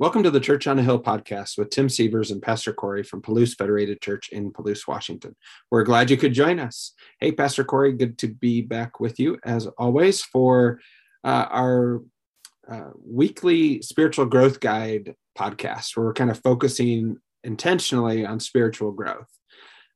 [0.00, 3.20] Welcome to the Church on a Hill podcast with Tim Sievers and Pastor Corey from
[3.20, 5.36] Palouse Federated Church in Palouse, Washington.
[5.70, 6.94] We're glad you could join us.
[7.20, 10.80] Hey, Pastor Corey, good to be back with you as always for
[11.22, 12.00] uh, our
[12.66, 19.28] uh, weekly spiritual growth guide podcast, where we're kind of focusing intentionally on spiritual growth.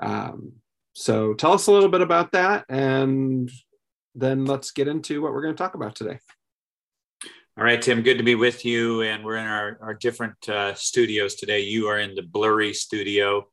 [0.00, 0.54] Um,
[0.94, 3.48] so tell us a little bit about that, and
[4.16, 6.18] then let's get into what we're going to talk about today.
[7.62, 9.02] All right, Tim, good to be with you.
[9.02, 11.60] And we're in our, our different uh, studios today.
[11.60, 13.46] You are in the blurry studio,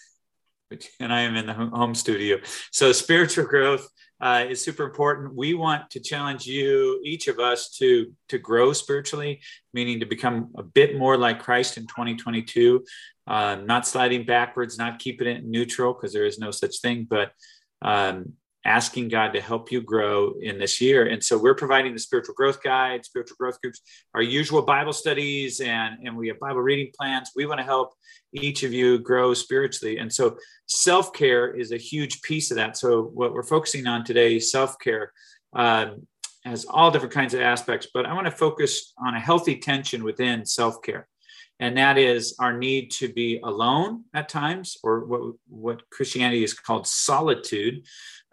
[0.98, 2.38] and I am in the home studio.
[2.72, 3.86] So, spiritual growth
[4.18, 5.34] uh, is super important.
[5.34, 9.42] We want to challenge you, each of us, to, to grow spiritually,
[9.74, 12.82] meaning to become a bit more like Christ in 2022,
[13.26, 17.32] uh, not sliding backwards, not keeping it neutral, because there is no such thing, but
[17.82, 18.32] um,
[18.68, 21.06] asking God to help you grow in this year.
[21.06, 23.80] And so we're providing the spiritual growth guide, spiritual growth groups,
[24.14, 27.30] our usual Bible studies, and, and we have Bible reading plans.
[27.34, 27.94] We want to help
[28.34, 29.96] each of you grow spiritually.
[29.96, 32.76] And so self care is a huge piece of that.
[32.76, 35.12] So what we're focusing on today, self care.
[35.54, 36.06] Um,
[36.44, 40.02] has all different kinds of aspects, but I want to focus on a healthy tension
[40.02, 41.08] within self care
[41.60, 46.54] and that is our need to be alone at times, or what, what Christianity is
[46.54, 47.84] called solitude,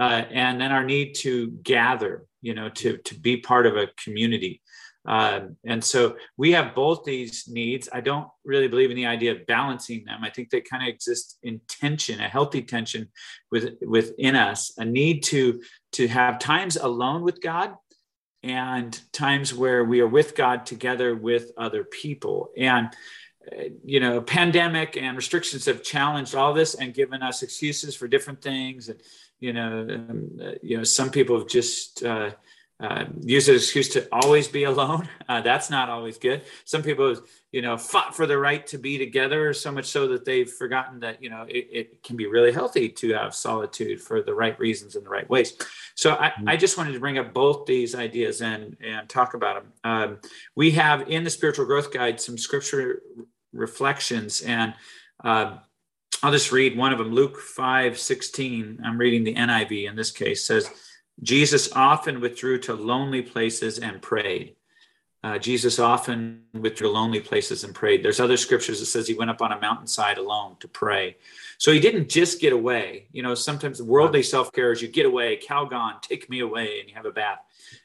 [0.00, 3.88] uh, and then our need to gather, you know, to, to be part of a
[4.02, 4.62] community.
[5.04, 7.86] Um, and so we have both these needs.
[7.92, 10.20] I don't really believe in the idea of balancing them.
[10.22, 13.08] I think they kind of exist in tension, a healthy tension
[13.52, 15.60] with, within us, a need to,
[15.92, 17.74] to have times alone with God
[18.42, 22.48] and times where we are with God together with other people.
[22.56, 22.88] And
[23.84, 28.42] you know, pandemic and restrictions have challenged all this and given us excuses for different
[28.42, 28.88] things.
[28.88, 29.00] And
[29.40, 32.30] you know, um, uh, you know, some people have just uh,
[32.80, 35.08] uh, used an excuse to always be alone.
[35.30, 36.42] Uh, that's not always good.
[36.64, 37.14] Some people,
[37.52, 40.98] you know, fought for the right to be together so much so that they've forgotten
[40.98, 44.58] that you know it, it can be really healthy to have solitude for the right
[44.58, 45.56] reasons in the right ways.
[45.94, 46.48] So I, mm-hmm.
[46.48, 49.72] I just wanted to bring up both these ideas and and talk about them.
[49.84, 50.18] Um,
[50.56, 53.02] we have in the spiritual growth guide some scripture
[53.52, 54.74] reflections and.
[55.22, 55.58] Uh,
[56.22, 57.12] I'll just read one of them.
[57.12, 58.80] Luke 5 16.
[58.84, 60.70] I'm reading the NIV in this case, says,
[61.22, 64.56] Jesus often withdrew to lonely places and prayed.
[65.22, 68.02] Uh, Jesus often withdrew to lonely places and prayed.
[68.02, 71.16] There's other scriptures that says he went up on a mountainside alone to pray.
[71.58, 73.08] So he didn't just get away.
[73.12, 76.88] You know, sometimes worldly self care is you get away, Calgon, take me away, and
[76.88, 77.40] you have a bath.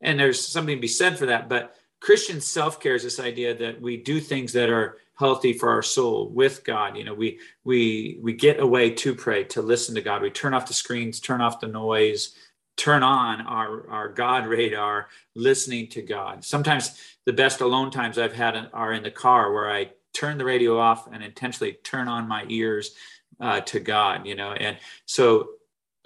[0.00, 1.50] And there's something to be said for that.
[1.50, 5.70] But Christian self care is this idea that we do things that are healthy for
[5.70, 6.96] our soul with God.
[6.96, 10.22] You know, we we we get away to pray, to listen to God.
[10.22, 12.34] We turn off the screens, turn off the noise,
[12.76, 16.44] turn on our our God radar, listening to God.
[16.44, 20.44] Sometimes the best alone times I've had are in the car where I turn the
[20.44, 22.94] radio off and intentionally turn on my ears
[23.40, 24.24] uh, to God.
[24.24, 25.50] You know, and so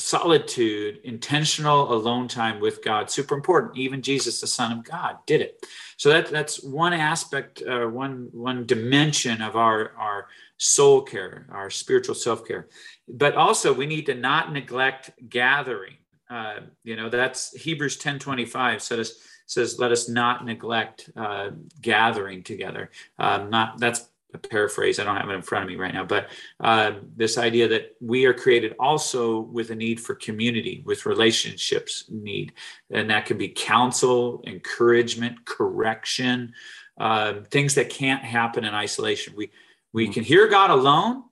[0.00, 3.76] solitude, intentional alone time with God, super important.
[3.76, 5.66] Even Jesus, the Son of God, did it.
[5.96, 11.70] So that that's one aspect, uh, one one dimension of our our soul care, our
[11.70, 12.68] spiritual self care.
[13.08, 15.96] But also, we need to not neglect gathering.
[16.28, 21.50] Uh, you know, that's Hebrews ten twenty five says says let us not neglect uh,
[21.82, 22.90] gathering together.
[23.18, 24.98] Um, not that's a paraphrase.
[24.98, 26.28] I don't have it in front of me right now, but
[26.60, 32.04] uh, this idea that we are created also with a need for community, with relationships
[32.08, 32.52] need,
[32.90, 36.52] and that can be counsel, encouragement, correction,
[36.98, 39.34] uh, things that can't happen in isolation.
[39.36, 39.50] We
[39.92, 40.12] we mm-hmm.
[40.12, 41.24] can hear God alone,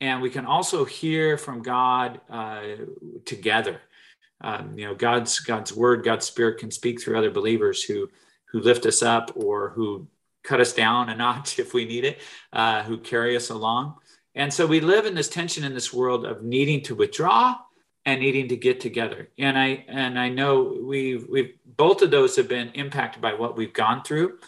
[0.00, 2.62] and we can also hear from God uh,
[3.24, 3.80] together.
[4.40, 8.08] Um, you know, God's God's word, God's spirit can speak through other believers who
[8.46, 10.06] who lift us up or who
[10.42, 12.18] cut us down a notch if we need it,
[12.52, 13.96] uh, who carry us along.
[14.34, 17.56] And so we live in this tension in this world of needing to withdraw
[18.06, 19.28] and needing to get together.
[19.38, 23.56] And I and I know we've we've both of those have been impacted by what
[23.56, 24.38] we've gone through.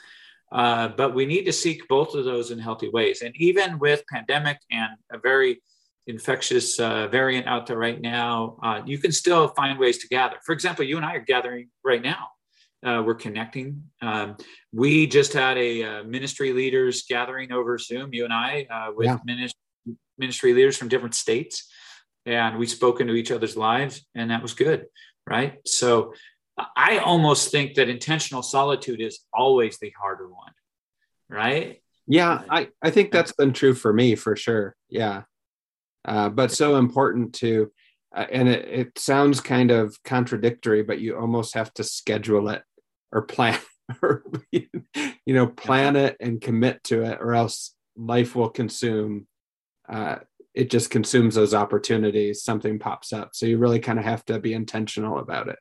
[0.51, 3.23] Uh, but we need to seek both of those in healthy ways.
[3.23, 5.63] And even with pandemic and a very
[6.07, 10.37] infectious uh, variant out there right now, uh, you can still find ways to gather.
[10.45, 12.29] For example, you and I are gathering right now
[12.85, 13.85] uh, we're connecting.
[14.01, 14.37] Um,
[14.73, 19.07] we just had a uh, ministry leaders gathering over Zoom, you and I, uh, with
[19.07, 19.19] yeah.
[19.25, 19.61] ministry,
[20.19, 21.71] ministry leaders from different states.
[22.27, 24.87] And we spoke into each other's lives, and that was good.
[25.29, 25.59] Right.
[25.67, 26.15] So
[26.77, 30.53] I almost think that intentional solitude is always the harder one.
[31.29, 31.83] Right.
[32.07, 32.43] Yeah.
[32.51, 34.77] I, I think that's been true for me for sure.
[34.89, 35.23] Yeah.
[36.05, 37.71] Uh, but so important to,
[38.15, 42.63] uh, and it, it sounds kind of contradictory, but you almost have to schedule it
[43.13, 43.59] or plan
[44.03, 44.69] or you
[45.27, 49.27] know plan it and commit to it or else life will consume
[49.89, 50.17] uh,
[50.55, 52.43] it just consumes those opportunities.
[52.43, 53.31] Something pops up.
[53.35, 55.59] So you really kind of have to be intentional about it.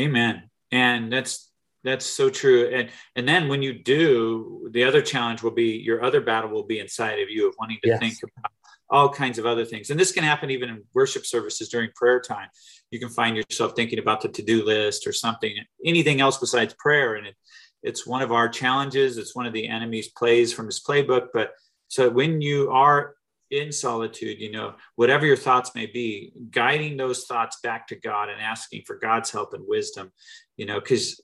[0.00, 0.50] Amen.
[0.70, 1.50] And that's
[1.84, 2.68] that's so true.
[2.68, 6.66] And and then when you do the other challenge will be your other battle will
[6.66, 8.00] be inside of you of wanting to yes.
[8.00, 8.52] think about
[8.90, 9.90] all kinds of other things.
[9.90, 12.48] And this can happen even in worship services during prayer time.
[12.90, 15.54] You can find yourself thinking about the to-do list or something
[15.84, 17.16] anything else besides prayer.
[17.16, 17.36] And it,
[17.82, 19.18] it's one of our challenges.
[19.18, 21.28] It's one of the enemy's plays from his playbook.
[21.34, 21.52] But
[21.88, 23.14] so when you are
[23.50, 28.28] in solitude, you know, whatever your thoughts may be, guiding those thoughts back to God
[28.28, 30.12] and asking for God's help and wisdom,
[30.56, 31.20] you know, because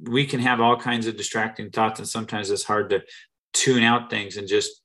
[0.00, 3.02] we can have all kinds of distracting thoughts, and sometimes it's hard to
[3.52, 4.79] tune out things and just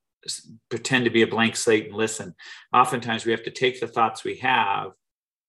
[0.69, 2.35] pretend to be a blank slate and listen.
[2.73, 4.91] Oftentimes, we have to take the thoughts we have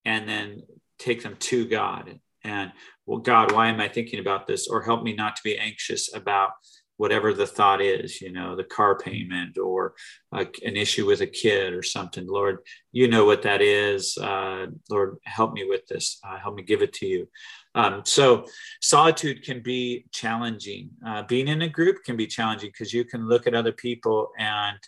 [0.05, 0.63] and then
[0.99, 2.21] take them to God.
[2.45, 2.73] And,
[3.07, 4.69] well, God, why am I thinking about this?
[4.69, 6.51] Or help me not to be anxious about
[6.97, 9.95] whatever the thought is, you know, the car payment or
[10.33, 12.27] an issue with a kid or something.
[12.27, 12.59] Lord,
[12.93, 14.17] you know what that is.
[14.17, 16.19] Uh, Lord, help me with this.
[16.27, 17.29] Uh, help me give it to you.
[17.75, 18.47] Um, so,
[18.81, 20.91] solitude can be challenging.
[21.07, 24.31] Uh, being in a group can be challenging because you can look at other people
[24.39, 24.79] and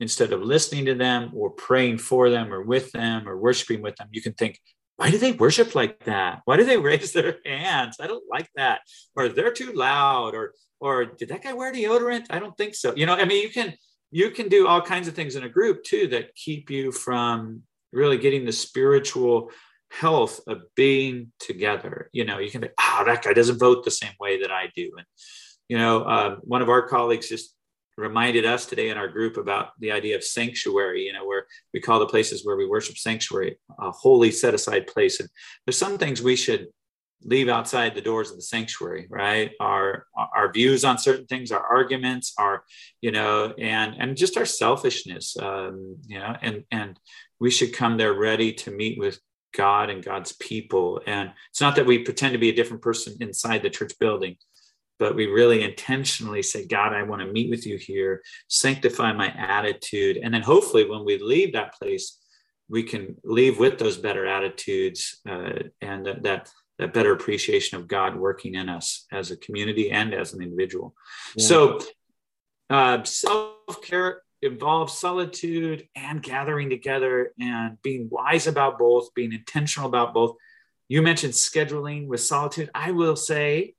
[0.00, 3.94] instead of listening to them or praying for them or with them or worshiping with
[3.96, 4.60] them, you can think,
[5.02, 6.42] why do they worship like that?
[6.44, 7.96] Why do they raise their hands?
[8.00, 8.82] I don't like that.
[9.16, 12.26] Or they're too loud, or or did that guy wear deodorant?
[12.30, 12.94] I don't think so.
[12.94, 13.74] You know, I mean, you can
[14.12, 17.62] you can do all kinds of things in a group too that keep you from
[17.92, 19.50] really getting the spiritual
[19.90, 22.08] health of being together.
[22.12, 24.70] You know, you can think, oh, that guy doesn't vote the same way that I
[24.76, 24.88] do.
[24.96, 25.06] And,
[25.68, 27.54] you know, um, one of our colleagues just
[27.96, 31.80] reminded us today in our group about the idea of sanctuary, you know, where we
[31.80, 35.20] call the places where we worship sanctuary, a holy set aside place.
[35.20, 35.28] And
[35.66, 36.68] there's some things we should
[37.24, 39.52] leave outside the doors of the sanctuary, right?
[39.60, 42.64] Our our views on certain things, our arguments, our,
[43.00, 46.98] you know, and and just our selfishness, um, you know, and and
[47.38, 49.20] we should come there ready to meet with
[49.54, 51.00] God and God's people.
[51.06, 54.36] And it's not that we pretend to be a different person inside the church building
[54.98, 59.28] but we really intentionally say, God, I want to meet with you here, sanctify my
[59.36, 60.18] attitude.
[60.22, 62.18] And then hopefully, when we leave that place,
[62.68, 66.50] we can leave with those better attitudes uh, and that, that,
[66.92, 70.96] better appreciation of God working in us as a community and as an individual.
[71.36, 71.46] Yeah.
[71.46, 71.80] So,
[72.70, 79.88] uh, self care involves solitude and gathering together and being wise about both, being intentional
[79.88, 80.34] about both.
[80.88, 82.68] You mentioned scheduling with solitude.
[82.74, 83.74] I will say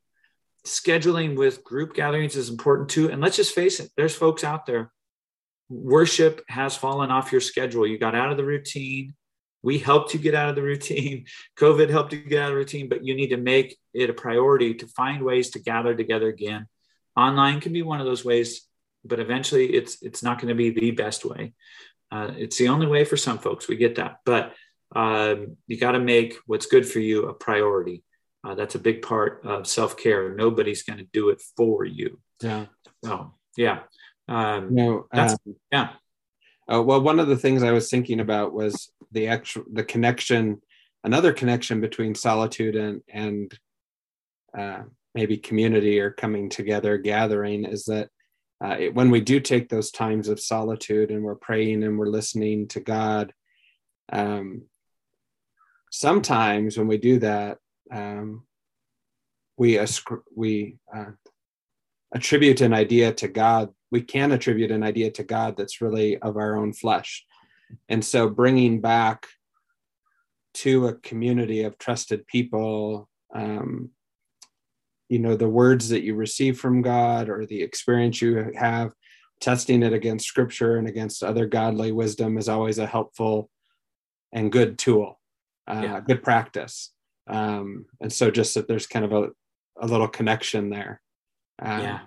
[0.66, 3.10] scheduling with group gatherings is important too.
[3.10, 4.92] And let's just face it, there's folks out there.
[5.70, 7.88] Worship has fallen off your schedule.
[7.88, 9.14] You got out of the routine.
[9.62, 11.26] We helped you get out of the routine.
[11.58, 14.14] COVID helped you get out of the routine, but you need to make it a
[14.14, 16.68] priority to find ways to gather together again.
[17.16, 18.68] Online can be one of those ways,
[19.06, 21.54] but eventually it's it's not going to be the best way.
[22.12, 23.68] Uh, it's the only way for some folks.
[23.68, 24.54] We get that, but
[24.96, 28.04] um, you got to make what's good for you a priority.
[28.44, 30.36] Uh, that's a big part of self care.
[30.36, 32.20] Nobody's going to do it for you.
[32.42, 32.66] Yeah.
[33.04, 33.80] So yeah.
[34.28, 35.08] Um, no.
[35.12, 35.38] Um,
[35.72, 35.90] yeah.
[36.72, 40.62] Uh, well, one of the things I was thinking about was the actual the connection,
[41.04, 43.58] another connection between solitude and and
[44.58, 44.84] uh,
[45.16, 48.10] maybe community or coming together, gathering, is that
[48.64, 52.08] uh, it, when we do take those times of solitude and we're praying and we're
[52.08, 53.34] listening to God,
[54.12, 54.64] um,
[55.92, 57.58] sometimes when we do that,
[57.94, 58.44] um,
[59.58, 59.80] we
[60.36, 61.12] we uh,
[62.14, 63.70] attribute an idea to God.
[63.92, 67.26] We can attribute an idea to God that's really of our own flesh,
[67.88, 69.28] and so bringing back
[70.56, 73.10] to a community of trusted people.
[73.34, 73.92] Um,
[75.10, 78.94] you know the words that you receive from god or the experience you have
[79.42, 83.50] testing it against scripture and against other godly wisdom is always a helpful
[84.32, 85.20] and good tool
[85.68, 86.00] uh, yeah.
[86.00, 86.93] good practice
[87.28, 89.30] um, and so just that there's kind of a,
[89.80, 91.02] a little connection there.
[91.60, 92.00] Um, yeah.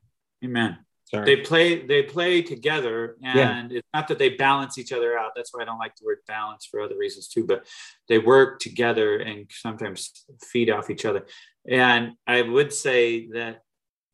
[0.44, 0.78] Amen.
[1.04, 1.24] Sorry.
[1.24, 3.78] they play they play together and yeah.
[3.78, 5.32] it's not that they balance each other out.
[5.36, 7.64] That's why i don't like the word balance for other reasons too but
[8.08, 11.24] they work together and sometimes feed off each other.
[11.68, 13.62] And i would say that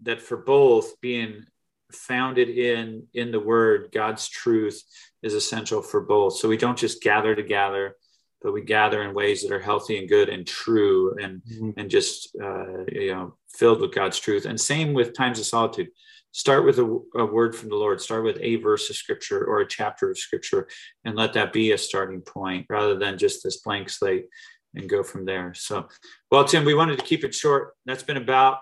[0.02, 1.46] that for both being
[1.92, 4.82] founded in in the word god's truth
[5.22, 6.36] is essential for both.
[6.36, 7.96] So we don't just gather together
[8.42, 11.70] but we gather in ways that are healthy and good and true and mm-hmm.
[11.76, 14.44] and just uh, you know filled with God's truth.
[14.46, 15.88] And same with times of solitude.
[16.34, 18.00] Start with a, a, word from the Lord.
[18.00, 20.66] Start with a verse of scripture or a chapter of scripture,
[21.04, 24.24] and let that be a starting point rather than just this blank slate
[24.74, 25.52] and go from there.
[25.52, 25.88] So,
[26.30, 27.74] well, Tim, we wanted to keep it short.
[27.84, 28.58] That's been about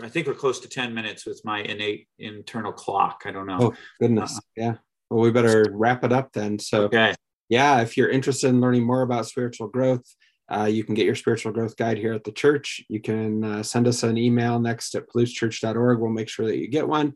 [0.00, 3.22] I think we're close to 10 minutes with my innate internal clock.
[3.26, 3.58] I don't know.
[3.60, 4.38] Oh, goodness.
[4.38, 4.74] Uh, yeah.
[5.10, 6.58] Well, we better wrap it up then.
[6.58, 7.14] So, okay.
[7.52, 10.02] Yeah, if you're interested in learning more about spiritual growth,
[10.50, 12.82] uh, you can get your spiritual growth guide here at the church.
[12.88, 16.00] You can uh, send us an email next at palousechurch.org.
[16.00, 17.12] We'll make sure that you get one.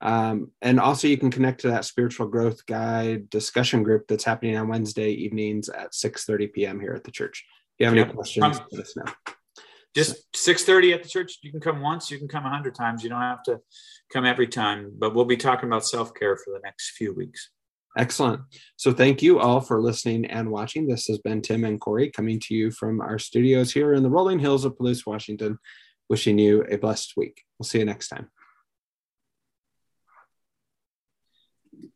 [0.00, 4.56] Um, and also, you can connect to that spiritual growth guide discussion group that's happening
[4.56, 6.78] on Wednesday evenings at 6 30 p.m.
[6.78, 7.44] here at the church.
[7.76, 9.34] If you have any questions, um, let us know.
[9.96, 11.38] Just 6 30 at the church.
[11.42, 13.02] You can come once, you can come 100 times.
[13.02, 13.58] You don't have to
[14.12, 17.50] come every time, but we'll be talking about self care for the next few weeks.
[17.98, 18.40] Excellent.
[18.76, 20.86] So, thank you all for listening and watching.
[20.86, 24.10] This has been Tim and Corey coming to you from our studios here in the
[24.10, 25.58] rolling hills of Palouse, Washington,
[26.08, 27.42] wishing you a blessed week.
[27.58, 28.28] We'll see you next time.